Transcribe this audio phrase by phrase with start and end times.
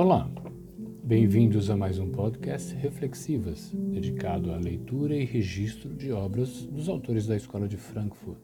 [0.00, 0.30] Olá,
[1.02, 7.26] bem-vindos a mais um podcast Reflexivas, dedicado à leitura e registro de obras dos autores
[7.26, 8.38] da Escola de Frankfurt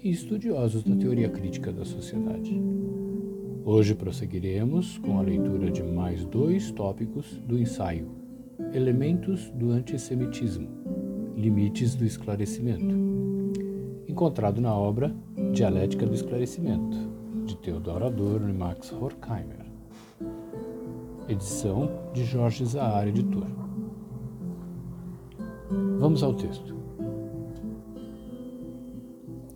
[0.00, 2.56] e estudiosos da teoria crítica da sociedade.
[3.64, 8.08] Hoje prosseguiremos com a leitura de mais dois tópicos do ensaio:
[8.72, 10.68] Elementos do Antissemitismo,
[11.36, 12.94] Limites do Esclarecimento,
[14.06, 15.12] encontrado na obra
[15.52, 16.96] Dialética do Esclarecimento,
[17.44, 19.61] de Theodor Adorno e Max Horkheimer.
[21.28, 23.46] Edição de Jorge Zahar, editor.
[25.98, 26.74] Vamos ao texto.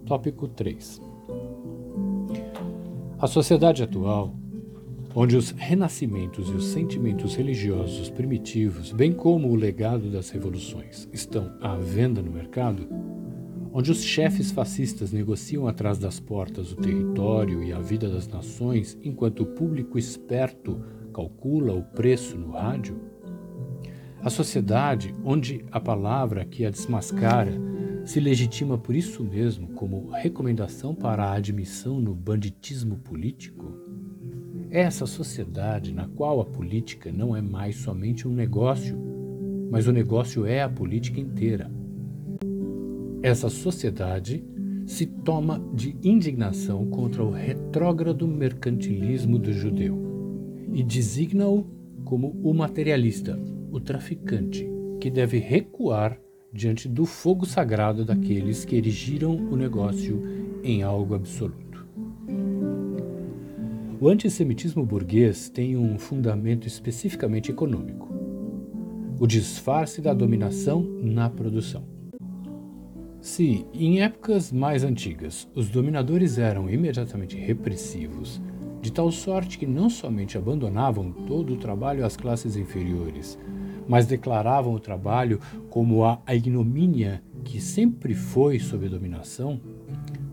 [0.06, 1.02] Tópico 3.
[3.18, 4.32] A sociedade atual,
[5.12, 11.52] onde os renascimentos e os sentimentos religiosos primitivos, bem como o legado das revoluções, estão
[11.60, 12.86] à venda no mercado,
[13.72, 18.96] onde os chefes fascistas negociam atrás das portas o território e a vida das nações,
[19.02, 20.80] enquanto o público esperto
[21.16, 23.00] calcula o preço no rádio,
[24.20, 27.58] a sociedade onde a palavra que a desmascara
[28.04, 33.80] se legitima por isso mesmo como recomendação para a admissão no banditismo político?
[34.70, 38.98] É essa sociedade na qual a política não é mais somente um negócio,
[39.70, 41.70] mas o negócio é a política inteira.
[43.22, 44.44] Essa sociedade
[44.84, 49.95] se toma de indignação contra o retrógrado mercantilismo do judeu
[50.76, 51.64] e designa-o
[52.04, 53.40] como o materialista,
[53.72, 54.68] o traficante,
[55.00, 56.20] que deve recuar
[56.52, 60.22] diante do fogo sagrado daqueles que erigiram o negócio
[60.62, 61.86] em algo absoluto.
[63.98, 68.14] O antissemitismo burguês tem um fundamento especificamente econômico:
[69.18, 71.84] o disfarce da dominação na produção.
[73.18, 78.42] Se, em épocas mais antigas, os dominadores eram imediatamente repressivos,
[78.80, 83.38] de tal sorte que não somente abandonavam todo o trabalho às classes inferiores,
[83.88, 89.60] mas declaravam o trabalho como a ignomínia que sempre foi sob dominação,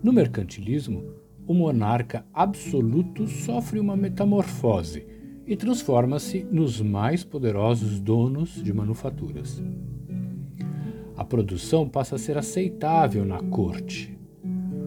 [0.02, 1.02] no mercantilismo,
[1.46, 5.06] o monarca absoluto sofre uma metamorfose
[5.46, 9.62] e transforma-se nos mais poderosos donos de manufaturas.
[11.16, 14.13] A produção passa a ser aceitável na corte.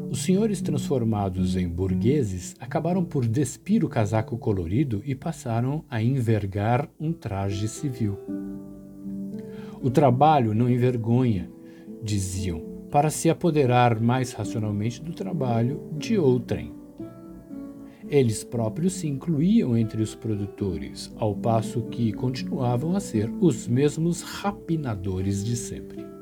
[0.09, 6.89] Os senhores transformados em burgueses acabaram por despir o casaco colorido e passaram a envergar
[6.97, 8.17] um traje civil.
[9.81, 11.51] O trabalho não envergonha,
[12.01, 16.71] diziam, para se apoderar mais racionalmente do trabalho de outrem.
[18.07, 24.21] Eles próprios se incluíam entre os produtores, ao passo que continuavam a ser os mesmos
[24.21, 26.16] rapinadores de sempre.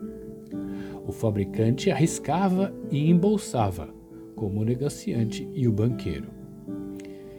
[1.07, 3.89] O fabricante arriscava e embolsava,
[4.35, 6.27] como o negociante e o banqueiro.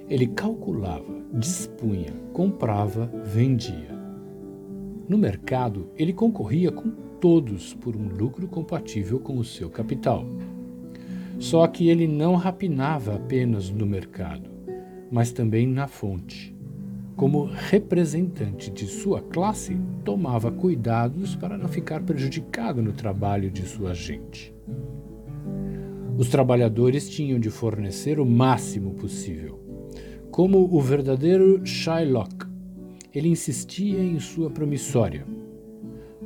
[0.09, 3.97] Ele calculava, dispunha, comprava, vendia.
[5.09, 6.91] No mercado, ele concorria com
[7.21, 10.25] todos por um lucro compatível com o seu capital.
[11.39, 14.49] Só que ele não rapinava apenas no mercado,
[15.11, 16.56] mas também na fonte.
[17.17, 23.95] Como representante de sua classe, tomava cuidados para não ficar prejudicado no trabalho de sua
[23.95, 24.55] gente.
[26.19, 29.59] Os trabalhadores tinham de fornecer o máximo possível.
[30.31, 32.47] Como o verdadeiro Shylock,
[33.15, 35.27] ele insistia em sua promissória.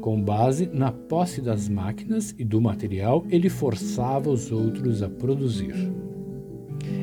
[0.00, 5.74] Com base na posse das máquinas e do material, ele forçava os outros a produzir.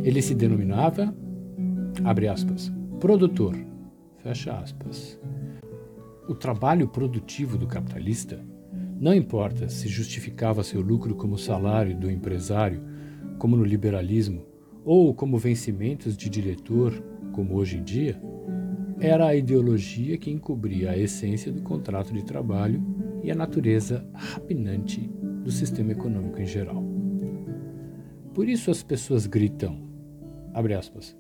[0.04, 1.16] Ele se denominava,
[2.04, 3.56] abre aspas, produtor,
[4.28, 5.18] fecha aspas.
[6.28, 8.44] O trabalho produtivo do capitalista,
[9.00, 12.84] não importa se justificava seu lucro como salário do empresário,
[13.38, 14.46] como no liberalismo,
[14.84, 16.92] ou como vencimentos de diretor,
[17.32, 18.22] como hoje em dia,
[19.00, 22.84] era a ideologia que encobria a essência do contrato de trabalho
[23.24, 25.10] e a natureza rapinante
[25.44, 26.84] do sistema econômico em geral.
[28.34, 29.80] Por isso as pessoas gritam,
[30.78, 31.16] aspas,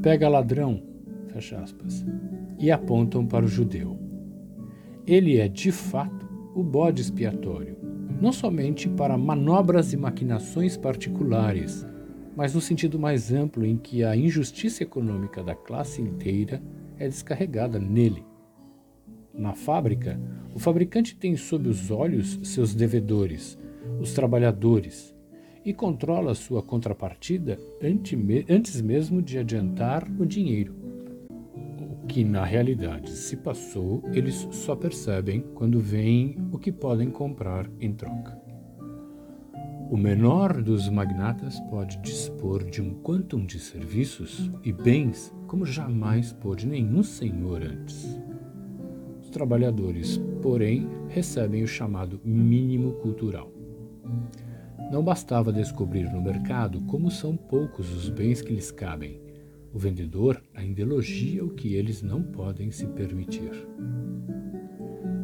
[0.00, 0.91] pega ladrão,
[1.32, 2.04] fecha aspas,
[2.58, 3.98] e apontam para o judeu.
[5.06, 7.76] Ele é, de fato, o bode expiatório,
[8.20, 11.86] não somente para manobras e maquinações particulares,
[12.36, 16.62] mas no sentido mais amplo em que a injustiça econômica da classe inteira
[16.98, 18.24] é descarregada nele.
[19.34, 20.20] Na fábrica,
[20.54, 23.58] o fabricante tem sob os olhos seus devedores,
[24.00, 25.14] os trabalhadores,
[25.64, 27.58] e controla sua contrapartida
[28.48, 30.81] antes mesmo de adiantar o dinheiro.
[32.12, 37.90] Que na realidade se passou, eles só percebem quando veem o que podem comprar em
[37.94, 38.38] troca.
[39.90, 46.34] O menor dos magnatas pode dispor de um quantum de serviços e bens como jamais
[46.34, 48.20] pôde nenhum senhor antes.
[49.22, 53.50] Os trabalhadores, porém, recebem o chamado mínimo cultural.
[54.90, 59.31] Não bastava descobrir no mercado como são poucos os bens que lhes cabem.
[59.72, 63.50] O vendedor ainda elogia o que eles não podem se permitir.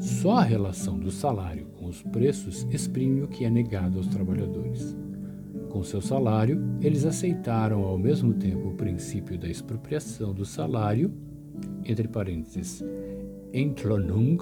[0.00, 4.97] Só a relação do salário com os preços exprime o que é negado aos trabalhadores.
[5.69, 11.12] Com seu salário, eles aceitaram ao mesmo tempo o princípio da expropriação do salário,
[11.85, 12.83] entre parênteses,
[13.53, 14.39] Entlonung,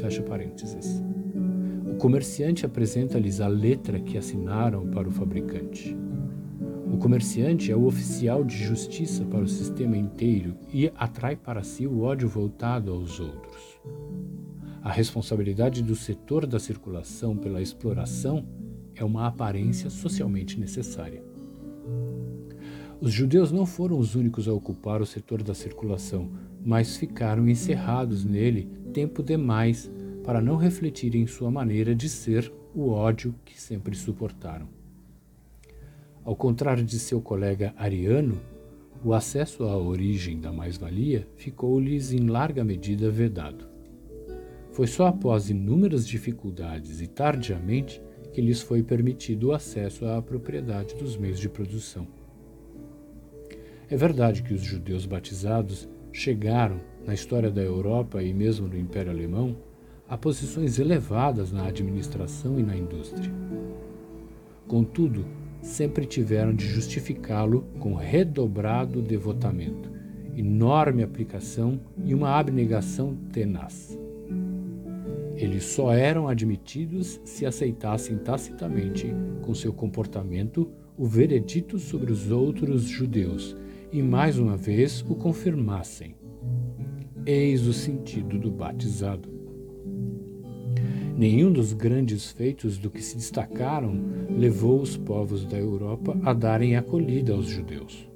[0.00, 1.02] fecha parênteses.
[1.88, 5.96] O comerciante apresenta-lhes a letra que assinaram para o fabricante.
[6.94, 11.88] O comerciante é o oficial de justiça para o sistema inteiro e atrai para si
[11.88, 13.80] o ódio voltado aos outros.
[14.80, 18.46] A responsabilidade do setor da circulação pela exploração
[18.94, 21.20] é uma aparência socialmente necessária.
[23.00, 26.30] Os judeus não foram os únicos a ocupar o setor da circulação,
[26.64, 29.90] mas ficaram encerrados nele tempo demais
[30.22, 34.83] para não refletir em sua maneira de ser o ódio que sempre suportaram.
[36.24, 38.40] Ao contrário de seu colega ariano,
[39.04, 43.68] o acesso à origem da mais-valia ficou-lhes em larga medida vedado.
[44.72, 50.94] Foi só após inúmeras dificuldades e tardiamente que lhes foi permitido o acesso à propriedade
[50.94, 52.06] dos meios de produção.
[53.90, 59.12] É verdade que os judeus batizados chegaram, na história da Europa e mesmo no Império
[59.12, 59.54] Alemão,
[60.08, 63.30] a posições elevadas na administração e na indústria.
[64.66, 65.26] Contudo,
[65.64, 69.90] sempre tiveram de justificá-lo com redobrado devotamento,
[70.36, 73.98] enorme aplicação e uma abnegação tenaz.
[75.34, 82.82] Eles só eram admitidos se aceitassem tacitamente, com seu comportamento, o veredito sobre os outros
[82.82, 83.56] judeus
[83.90, 86.14] e, mais uma vez, o confirmassem.
[87.26, 89.33] Eis o sentido do batizado.
[91.16, 94.02] Nenhum dos grandes feitos do que se destacaram
[94.36, 98.08] levou os povos da Europa a darem acolhida aos judeus.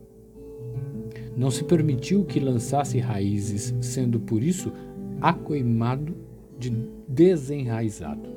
[1.37, 4.73] Não se permitiu que lançasse raízes, sendo por isso
[5.21, 6.17] acoimado
[6.59, 6.71] de
[7.07, 8.29] desenraizado.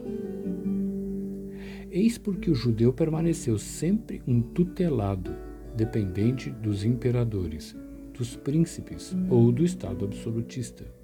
[1.90, 5.36] Eis porque o judeu permaneceu sempre um tutelado,
[5.76, 7.76] dependente dos imperadores,
[8.14, 11.01] dos príncipes ou do Estado absolutista.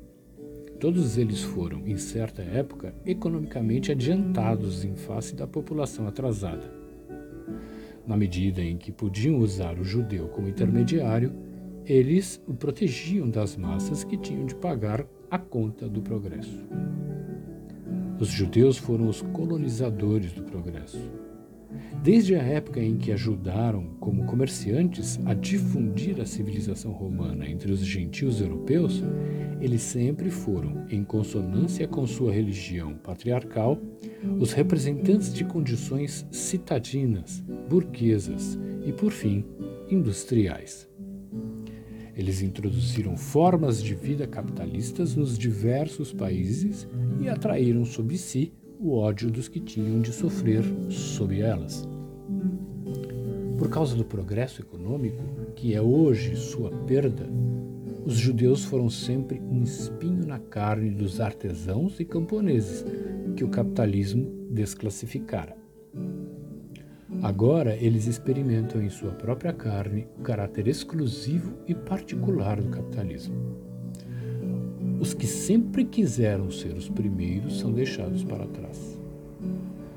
[0.80, 6.72] Todos eles foram, em certa época, economicamente adiantados em face da população atrasada.
[8.06, 11.34] Na medida em que podiam usar o judeu como intermediário,
[11.84, 16.64] eles o protegiam das massas que tinham de pagar a conta do progresso.
[18.20, 21.02] Os judeus foram os colonizadores do progresso.
[22.04, 27.80] Desde a época em que ajudaram, como comerciantes, a difundir a civilização romana entre os
[27.80, 29.04] gentios europeus,
[29.60, 33.80] eles sempre foram, em consonância com sua religião patriarcal,
[34.40, 39.44] os representantes de condições citadinas, burguesas e, por fim,
[39.90, 40.88] industriais.
[42.16, 46.88] Eles introduziram formas de vida capitalistas nos diversos países
[47.22, 51.88] e atraíram sobre si o ódio dos que tinham de sofrer sob elas.
[53.58, 55.24] Por causa do progresso econômico,
[55.56, 57.28] que é hoje sua perda,
[58.08, 62.86] os judeus foram sempre um espinho na carne dos artesãos e camponeses
[63.36, 65.58] que o capitalismo desclassificara.
[67.22, 73.36] Agora eles experimentam em sua própria carne o caráter exclusivo e particular do capitalismo.
[75.02, 79.02] Os que sempre quiseram ser os primeiros são deixados para trás.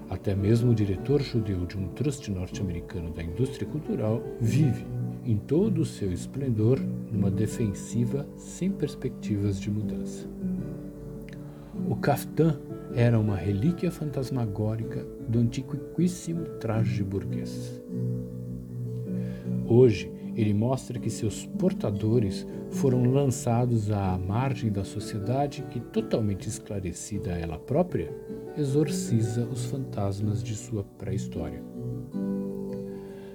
[0.09, 4.85] Até mesmo o diretor judeu de um trust norte-americano da indústria cultural vive,
[5.25, 10.29] em todo o seu esplendor, numa defensiva sem perspectivas de mudança.
[11.89, 12.59] O kaftan
[12.95, 17.81] era uma relíquia fantasmagórica do antiquíssimo traje burguês.
[19.67, 27.35] Hoje, ele mostra que seus portadores foram lançados à margem da sociedade que, totalmente esclarecida
[27.35, 28.13] a ela própria,
[28.57, 31.63] exorciza os fantasmas de sua pré-história.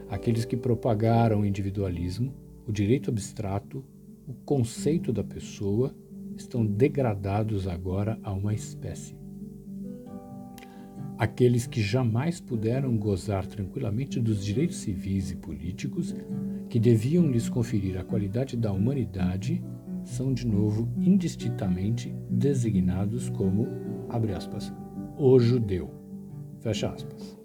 [0.09, 2.33] Aqueles que propagaram o individualismo,
[2.67, 3.83] o direito abstrato,
[4.27, 5.95] o conceito da pessoa,
[6.35, 9.15] estão degradados agora a uma espécie
[11.17, 16.15] aqueles que jamais puderam gozar tranquilamente dos direitos civis e políticos
[16.69, 19.63] que deviam lhes conferir a qualidade da humanidade,
[20.03, 23.67] são de novo indistintamente designados como,
[24.09, 24.73] abre aspas,
[25.17, 25.89] o judeu,
[26.59, 27.37] fecha aspas.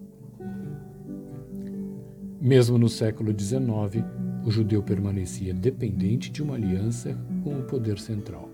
[2.40, 4.04] Mesmo no século XIX,
[4.44, 8.48] o judeu permanecia dependente de uma aliança com o poder central.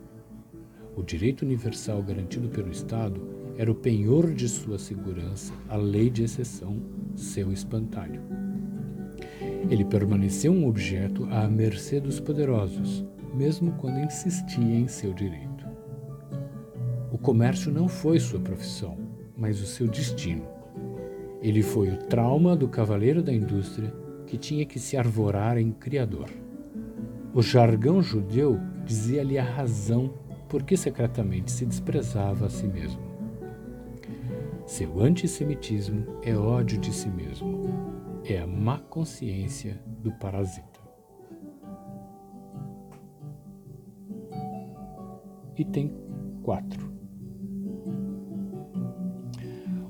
[0.96, 3.20] O direito universal garantido pelo Estado
[3.56, 6.78] era o penhor de sua segurança, a lei de exceção,
[7.14, 8.20] seu espantalho.
[9.70, 15.66] Ele permaneceu um objeto à mercê dos poderosos, mesmo quando insistia em seu direito.
[17.12, 18.98] O comércio não foi sua profissão,
[19.36, 20.44] mas o seu destino.
[21.40, 23.92] Ele foi o trauma do cavaleiro da indústria
[24.26, 26.28] que tinha que se arvorar em criador.
[27.32, 30.12] O jargão judeu dizia-lhe a razão
[30.48, 33.00] por que secretamente se desprezava a si mesmo.
[34.66, 37.66] Seu antissemitismo é ódio de si mesmo,
[38.24, 40.80] é a má consciência do parasita.
[45.56, 45.94] Item
[46.42, 46.96] 4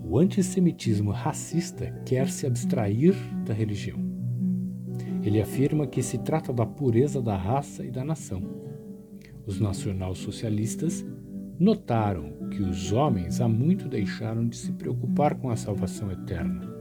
[0.08, 3.14] O antissemitismo racista quer se abstrair
[3.44, 4.05] da religião.
[5.26, 8.44] Ele afirma que se trata da pureza da raça e da nação.
[9.44, 11.04] Os nacionalsocialistas
[11.58, 16.72] notaram que os homens há muito deixaram de se preocupar com a salvação eterna.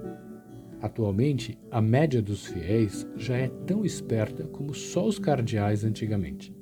[0.80, 6.56] Atualmente, a média dos fiéis já é tão esperta como só os cardeais antigamente.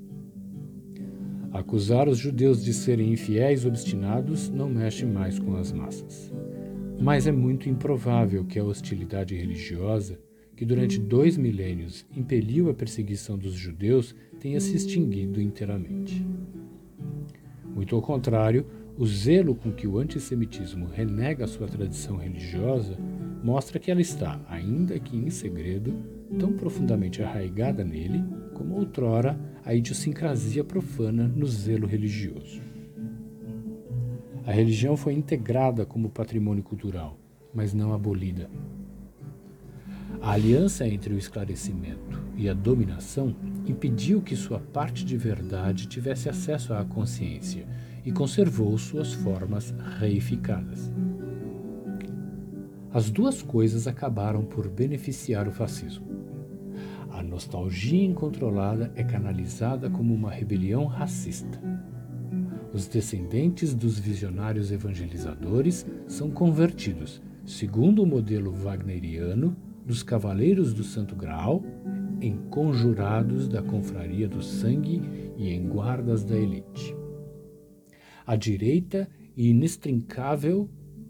[1.51, 6.33] Acusar os judeus de serem infiéis obstinados não mexe mais com as massas.
[7.01, 10.17] Mas é muito improvável que a hostilidade religiosa
[10.55, 16.25] que durante dois milênios impeliu a perseguição dos judeus tenha se extinguido inteiramente.
[17.73, 18.65] Muito ao contrário,
[18.97, 22.97] o zelo com que o antissemitismo renega sua tradição religiosa
[23.43, 25.93] mostra que ela está, ainda que em segredo,
[26.37, 32.61] tão profundamente arraigada nele como outrora a idiosincrasia profana no zelo religioso.
[34.45, 37.17] A religião foi integrada como patrimônio cultural,
[37.53, 38.49] mas não abolida.
[40.23, 43.35] A aliança entre o esclarecimento e a dominação
[43.67, 47.67] impediu que sua parte de verdade tivesse acesso à consciência
[48.05, 50.89] e conservou suas formas reificadas.
[52.93, 56.07] As duas coisas acabaram por beneficiar o fascismo.
[57.11, 61.61] A nostalgia incontrolada é canalizada como uma rebelião racista.
[62.73, 69.53] Os descendentes dos visionários evangelizadores são convertidos, segundo o modelo wagneriano,
[69.85, 71.63] dos Cavaleiros do Santo Graal,
[72.21, 75.01] em conjurados da Confraria do Sangue
[75.37, 76.95] e em guardas da elite.
[78.25, 80.69] A direita inextrincável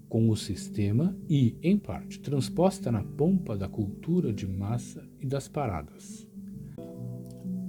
[0.09, 5.47] com o sistema e, em parte, transposta na pompa da cultura de massa e das
[5.47, 6.27] paradas.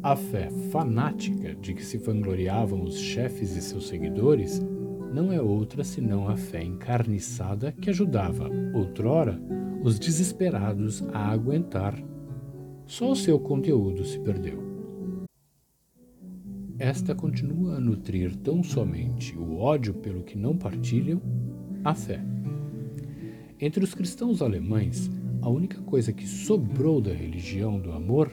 [0.02, 4.60] A fé fanática de que se vangloriavam os chefes e seus seguidores
[5.14, 9.40] não é outra senão a fé encarniçada que ajudava, outrora,
[9.84, 11.94] os desesperados a aguentar.
[12.86, 14.58] Só o seu conteúdo se perdeu.
[16.78, 21.20] Esta continua a nutrir tão somente o ódio pelo que não partilham,
[21.84, 22.24] a fé.
[23.60, 25.10] Entre os cristãos alemães,
[25.42, 28.32] a única coisa que sobrou da religião do amor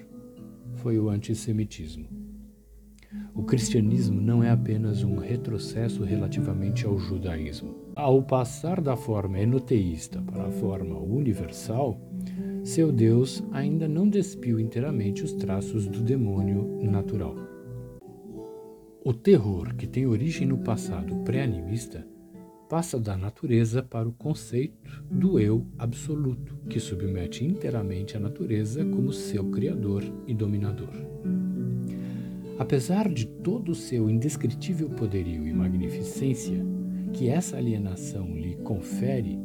[0.75, 2.07] foi o antissemitismo.
[3.35, 7.80] O cristianismo não é apenas um retrocesso relativamente ao judaísmo.
[7.95, 11.99] Ao passar da forma enoteísta para a forma universal,
[12.63, 17.35] seu Deus ainda não despiu inteiramente os traços do demônio natural.
[19.03, 22.07] O terror, que tem origem no passado pré-animista,
[22.69, 29.11] passa da natureza para o conceito do eu absoluto, que submete inteiramente a natureza como
[29.11, 30.93] seu criador e dominador.
[32.57, 36.63] Apesar de todo o seu indescritível poderio e magnificência
[37.13, 39.39] que essa alienação lhe confere,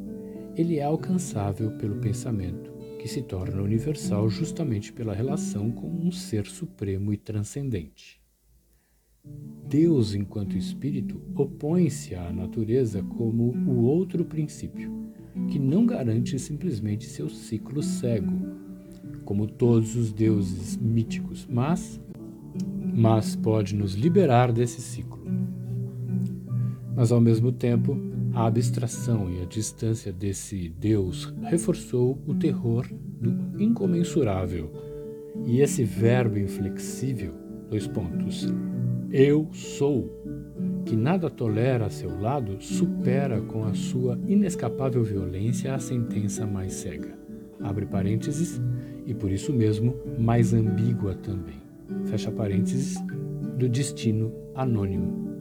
[0.57, 6.47] ele é alcançável pelo pensamento, que se torna universal justamente pela relação com um ser
[6.47, 8.21] supremo e transcendente.
[9.69, 14.91] Deus, enquanto espírito, opõe-se à natureza como o outro princípio,
[15.51, 18.33] que não garante simplesmente seu ciclo cego,
[19.25, 22.01] como todos os deuses míticos, mas
[22.99, 25.23] mas pode nos liberar desse ciclo.
[26.97, 27.97] Mas ao mesmo tempo,
[28.33, 32.87] a abstração e a distância desse Deus reforçou o terror
[33.21, 34.73] do incomensurável.
[35.45, 37.35] E esse verbo inflexível,
[37.69, 38.49] dois pontos,
[39.13, 40.11] eu sou,
[40.87, 46.73] que nada tolera a seu lado, supera com a sua inescapável violência a sentença mais
[46.73, 47.15] cega.
[47.61, 48.61] Abre parênteses,
[49.05, 51.67] e por isso mesmo mais ambígua também
[52.07, 52.97] fecha parênteses,
[53.57, 55.36] do destino anônimo.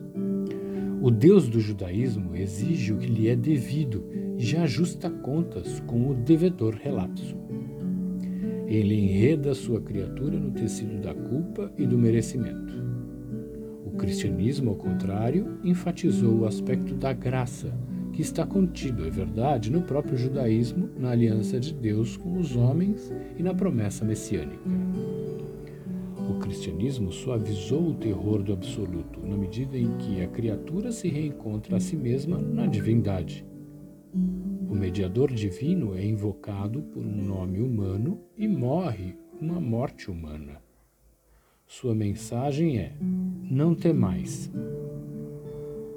[1.05, 4.03] O Deus do judaísmo exige o que lhe é devido
[4.39, 7.37] e já ajusta contas com o devedor relapso.
[8.65, 12.73] Ele enreda sua criatura no tecido da culpa e do merecimento.
[13.85, 17.71] O cristianismo, ao contrário, enfatizou o aspecto da graça,
[18.11, 23.13] que está contido, é verdade, no próprio judaísmo, na aliança de Deus com os homens
[23.37, 24.84] e na promessa messiânica.
[26.45, 31.79] Cristianismo suavizou o terror do absoluto, na medida em que a criatura se reencontra a
[31.79, 33.43] si mesma na divindade.
[34.13, 40.61] O mediador divino é invocado por um nome humano e morre uma morte humana.
[41.65, 42.95] Sua mensagem é:
[43.49, 44.53] não temais.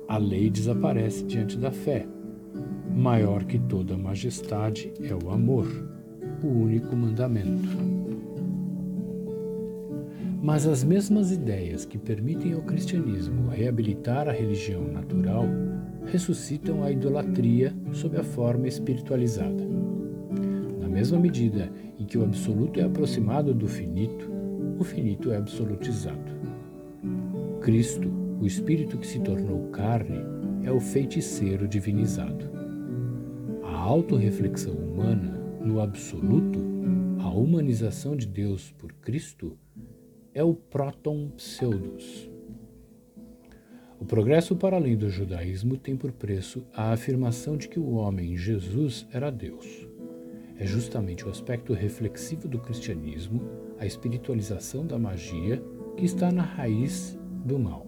[0.09, 2.09] A lei desaparece diante da fé.
[2.97, 5.67] Maior que toda majestade é o amor,
[6.43, 7.98] o único mandamento.
[10.41, 15.47] Mas as mesmas ideias que permitem ao cristianismo reabilitar a religião natural
[16.07, 19.67] ressuscitam a idolatria sob a forma espiritualizada.
[20.81, 24.31] Na mesma medida em que o absoluto é aproximado do finito,
[24.79, 26.39] o finito é absolutizado.
[27.61, 28.09] Cristo,
[28.41, 30.25] o Espírito que se tornou carne,
[30.63, 32.49] é o feiticeiro divinizado.
[33.65, 36.61] A autorreflexão humana no absoluto,
[37.19, 39.59] a humanização de Deus por Cristo,
[40.35, 42.31] é o próton pseudos.
[44.01, 48.37] O progresso para além do judaísmo tem por preço a afirmação de que o homem,
[48.37, 49.89] Jesus, era Deus.
[50.57, 53.43] É justamente o aspecto reflexivo do cristianismo,
[53.79, 55.63] a espiritualização da magia,
[55.97, 57.87] que está na raiz do mal.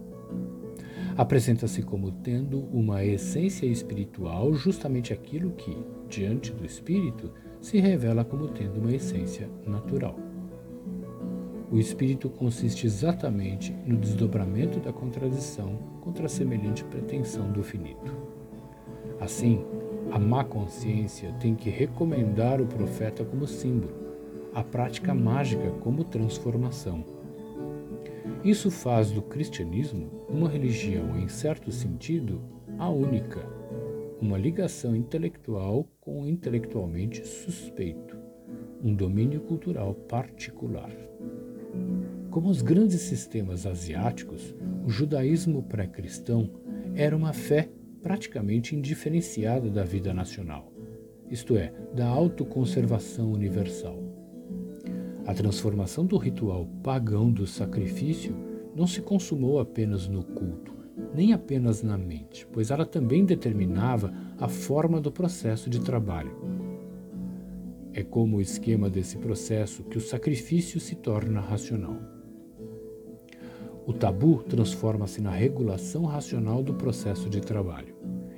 [1.16, 5.76] Apresenta-se como tendo uma essência espiritual justamente aquilo que,
[6.08, 10.29] diante do espírito, se revela como tendo uma essência natural.
[11.72, 18.12] O espírito consiste exatamente no desdobramento da contradição contra a semelhante pretensão do finito.
[19.20, 19.64] Assim,
[20.10, 23.94] a má consciência tem que recomendar o profeta como símbolo,
[24.52, 27.04] a prática mágica como transformação.
[28.42, 32.40] Isso faz do cristianismo uma religião, em certo sentido,
[32.78, 33.46] a única,
[34.20, 38.16] uma ligação intelectual com o intelectualmente suspeito,
[38.82, 41.09] um domínio cultural particular.
[42.30, 44.54] Como os grandes sistemas asiáticos,
[44.86, 46.48] o judaísmo pré-cristão
[46.94, 47.68] era uma fé
[48.00, 50.72] praticamente indiferenciada da vida nacional,
[51.28, 53.98] isto é, da autoconservação universal.
[55.26, 58.32] A transformação do ritual pagão do sacrifício
[58.76, 60.72] não se consumou apenas no culto,
[61.12, 66.36] nem apenas na mente, pois ela também determinava a forma do processo de trabalho.
[67.92, 72.19] É como o esquema desse processo que o sacrifício se torna racional.
[73.86, 77.94] O tabu transforma-se na regulação racional do processo de trabalho.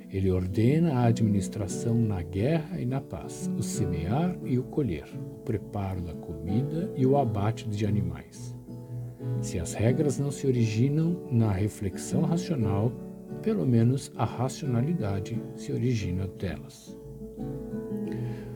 [0.09, 5.39] Ele ordena a administração na guerra e na paz, o semear e o colher, o
[5.39, 8.55] preparo da comida e o abate de animais.
[9.41, 12.91] Se as regras não se originam na reflexão racional,
[13.41, 16.97] pelo menos a racionalidade se origina delas.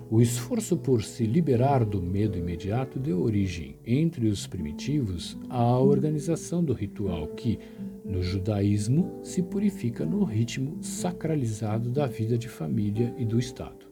[0.10, 6.64] O esforço por se liberar do medo imediato deu origem, entre os primitivos, à organização
[6.64, 7.60] do ritual que,
[8.06, 13.86] no judaísmo, se purifica no ritmo sacralizado da vida de família e do Estado.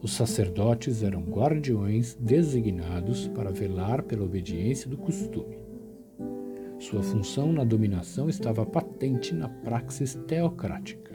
[0.00, 5.58] Os sacerdotes eram guardiões designados para velar pela obediência do costume.
[6.78, 11.13] Sua função na dominação estava patente na praxis teocrática.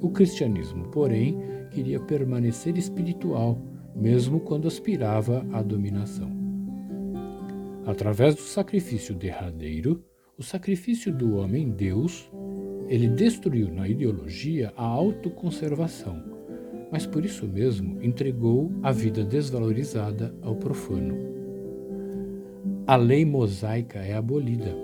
[0.00, 1.38] O cristianismo, porém,
[1.70, 3.60] queria permanecer espiritual,
[3.94, 6.30] mesmo quando aspirava à dominação.
[7.86, 10.04] Através do sacrifício derradeiro,
[10.38, 12.30] o sacrifício do homem-deus,
[12.88, 16.22] ele destruiu na ideologia a autoconservação,
[16.90, 21.16] mas por isso mesmo entregou a vida desvalorizada ao profano.
[22.86, 24.76] A lei mosaica é abolida,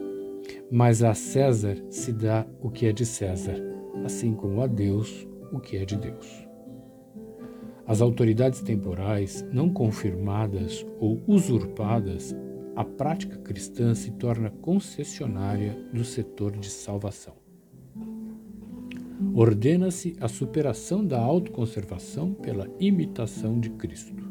[0.70, 3.71] mas a César se dá o que é de César,
[4.04, 6.46] assim como a Deus o que é de Deus.
[7.86, 12.34] As autoridades temporais não confirmadas ou usurpadas,
[12.74, 17.34] a prática cristã se torna concessionária do setor de salvação.
[19.34, 24.22] Ordena-se a superação da autoconservação pela imitação de Cristo.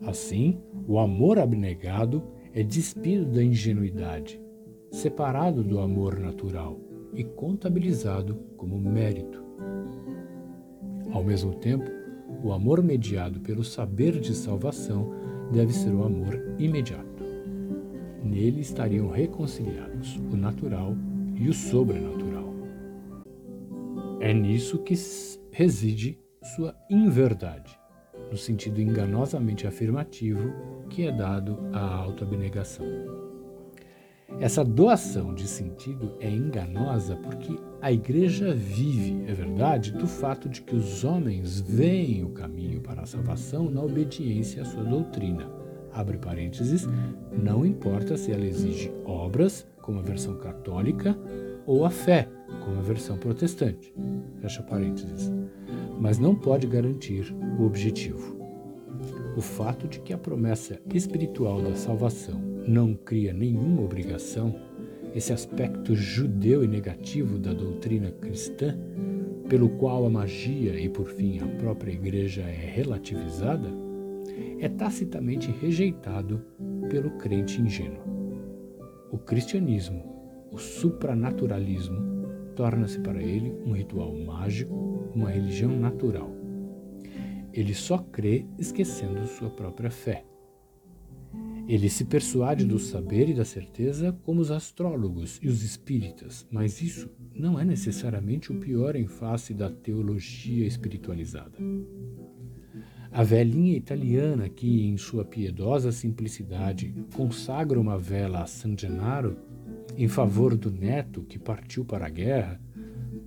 [0.00, 4.40] Assim, o amor abnegado é despido da ingenuidade,
[4.90, 9.42] separado do amor natural e contabilizado como mérito.
[11.12, 11.90] Ao mesmo tempo,
[12.42, 15.10] o amor mediado pelo saber de salvação
[15.50, 17.24] deve ser o amor imediato.
[18.22, 20.94] Nele estariam reconciliados o natural
[21.34, 22.52] e o sobrenatural.
[24.20, 24.94] É nisso que
[25.50, 27.78] reside sua inverdade.
[28.30, 30.52] no sentido enganosamente afirmativo
[30.90, 32.84] que é dado à autoabnegação.
[34.40, 40.62] Essa doação de sentido é enganosa porque a igreja vive, é verdade, do fato de
[40.62, 45.50] que os homens veem o caminho para a salvação na obediência à sua doutrina.
[45.92, 46.86] Abre parênteses,
[47.32, 51.18] não importa se ela exige obras, como a versão católica,
[51.66, 52.28] ou a fé,
[52.64, 53.92] como a versão protestante.
[54.40, 55.32] Fecha parênteses.
[55.98, 58.37] Mas não pode garantir o objetivo.
[59.38, 64.52] O fato de que a promessa espiritual da salvação não cria nenhuma obrigação,
[65.14, 68.76] esse aspecto judeu e negativo da doutrina cristã,
[69.48, 73.68] pelo qual a magia e, por fim, a própria igreja é relativizada,
[74.58, 76.44] é tacitamente rejeitado
[76.90, 78.02] pelo crente ingênuo.
[79.12, 80.02] O cristianismo,
[80.50, 81.96] o supranaturalismo,
[82.56, 84.74] torna-se para ele um ritual mágico,
[85.14, 86.37] uma religião natural.
[87.58, 90.24] Ele só crê esquecendo sua própria fé.
[91.66, 96.80] Ele se persuade do saber e da certeza como os astrólogos e os espíritas, mas
[96.80, 101.58] isso não é necessariamente o pior em face da teologia espiritualizada.
[103.10, 109.36] A velhinha italiana que, em sua piedosa simplicidade, consagra uma vela a San Gennaro
[109.96, 112.60] em favor do neto que partiu para a guerra,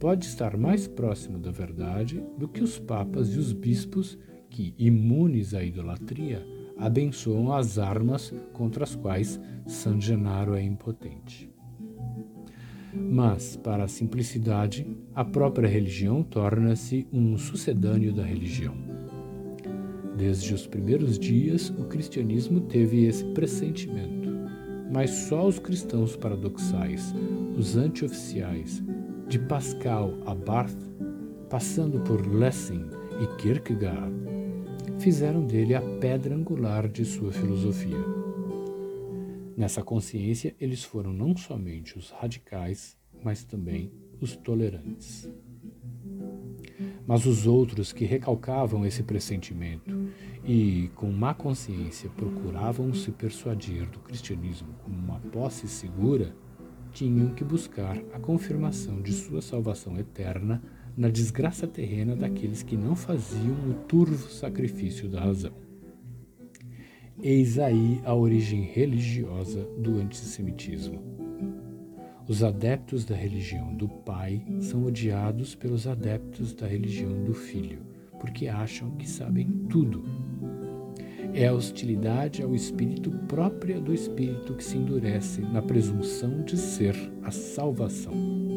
[0.02, 4.18] pode estar mais próximo da verdade do que os papas e os bispos
[4.50, 6.44] que, imunes à idolatria,
[6.76, 11.52] abençoam as armas contra as quais San Genaro é impotente.
[12.92, 18.74] Mas, para a simplicidade, a própria religião torna-se um sucedâneo da religião.
[20.18, 24.30] Desde os primeiros dias, o cristianismo teve esse pressentimento,
[24.92, 27.14] mas só os cristãos paradoxais,
[27.56, 28.84] os antioficiais,
[29.32, 30.76] de Pascal a Barth,
[31.50, 32.90] passando por Lessing
[33.22, 34.14] e Kierkegaard,
[35.00, 37.96] fizeram dele a pedra angular de sua filosofia.
[39.56, 43.90] Nessa consciência, eles foram não somente os radicais, mas também
[44.20, 45.32] os tolerantes.
[47.08, 50.10] Mas os outros que recalcavam esse pressentimento
[50.44, 56.36] e, com má consciência, procuravam se persuadir do cristianismo como uma posse segura,
[56.94, 60.62] tinham que buscar a confirmação de sua salvação eterna
[60.96, 65.54] na desgraça terrena daqueles que não faziam o turvo sacrifício da razão.
[67.22, 71.02] Eis aí a origem religiosa do antissemitismo.
[72.28, 77.80] Os adeptos da religião do Pai são odiados pelos adeptos da religião do Filho,
[78.20, 80.04] porque acham que sabem tudo.
[81.34, 86.96] É a hostilidade ao Espírito própria do Espírito que se endurece na presunção de ser
[87.24, 88.52] a salvação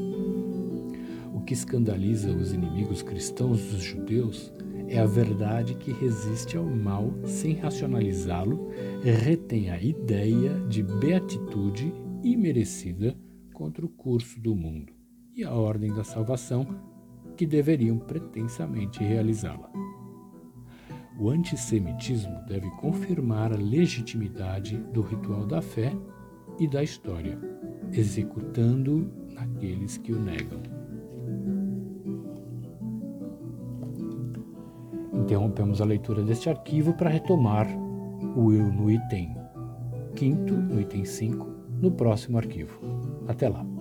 [1.44, 4.52] que escandaliza os inimigos cristãos dos judeus
[4.88, 8.70] é a verdade que resiste ao mal sem racionalizá-lo,
[9.02, 13.16] retém a ideia de beatitude imerecida
[13.52, 14.92] contra o curso do mundo
[15.34, 16.66] e a ordem da salvação
[17.36, 19.70] que deveriam pretensamente realizá-la.
[21.18, 25.92] O antissemitismo deve confirmar a legitimidade do ritual da fé
[26.58, 27.38] e da história,
[27.92, 30.60] executando naqueles que o negam.
[35.12, 37.66] Interrompemos a leitura deste arquivo para retomar
[38.36, 39.36] o eu no item
[40.14, 41.46] quinto, no item 5,
[41.80, 42.78] no próximo arquivo.
[43.26, 43.73] Até lá.